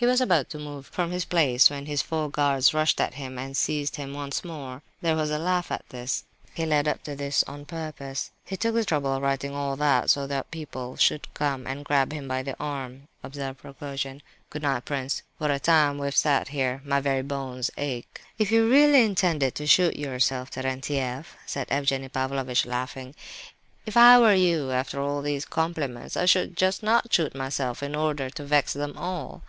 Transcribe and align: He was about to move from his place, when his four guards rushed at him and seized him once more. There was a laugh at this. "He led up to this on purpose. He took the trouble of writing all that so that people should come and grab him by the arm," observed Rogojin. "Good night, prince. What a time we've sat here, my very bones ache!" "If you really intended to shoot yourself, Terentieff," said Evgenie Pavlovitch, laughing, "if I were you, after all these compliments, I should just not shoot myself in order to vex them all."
He 0.00 0.06
was 0.06 0.22
about 0.22 0.48
to 0.48 0.58
move 0.58 0.86
from 0.86 1.10
his 1.10 1.26
place, 1.26 1.68
when 1.68 1.84
his 1.84 2.00
four 2.00 2.30
guards 2.30 2.72
rushed 2.72 3.02
at 3.02 3.12
him 3.16 3.36
and 3.38 3.54
seized 3.54 3.96
him 3.96 4.14
once 4.14 4.42
more. 4.42 4.80
There 5.02 5.14
was 5.14 5.30
a 5.30 5.38
laugh 5.38 5.70
at 5.70 5.84
this. 5.90 6.24
"He 6.54 6.64
led 6.64 6.88
up 6.88 7.02
to 7.02 7.14
this 7.14 7.42
on 7.44 7.66
purpose. 7.66 8.30
He 8.46 8.56
took 8.56 8.74
the 8.74 8.86
trouble 8.86 9.12
of 9.12 9.22
writing 9.22 9.54
all 9.54 9.76
that 9.76 10.08
so 10.08 10.26
that 10.28 10.50
people 10.50 10.96
should 10.96 11.34
come 11.34 11.66
and 11.66 11.84
grab 11.84 12.14
him 12.14 12.26
by 12.26 12.42
the 12.42 12.56
arm," 12.58 13.08
observed 13.22 13.62
Rogojin. 13.62 14.22
"Good 14.48 14.62
night, 14.62 14.86
prince. 14.86 15.20
What 15.36 15.50
a 15.50 15.58
time 15.60 15.98
we've 15.98 16.16
sat 16.16 16.48
here, 16.48 16.80
my 16.82 17.00
very 17.00 17.20
bones 17.20 17.70
ache!" 17.76 18.22
"If 18.38 18.50
you 18.50 18.70
really 18.70 19.04
intended 19.04 19.54
to 19.56 19.66
shoot 19.66 19.96
yourself, 19.96 20.48
Terentieff," 20.50 21.36
said 21.44 21.68
Evgenie 21.68 22.08
Pavlovitch, 22.08 22.64
laughing, 22.64 23.14
"if 23.84 23.98
I 23.98 24.18
were 24.18 24.32
you, 24.32 24.70
after 24.70 24.98
all 24.98 25.20
these 25.20 25.44
compliments, 25.44 26.16
I 26.16 26.24
should 26.24 26.56
just 26.56 26.82
not 26.82 27.12
shoot 27.12 27.34
myself 27.34 27.82
in 27.82 27.94
order 27.94 28.30
to 28.30 28.44
vex 28.44 28.72
them 28.72 28.96
all." 28.96 29.42